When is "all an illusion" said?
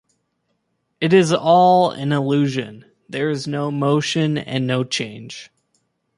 1.31-2.85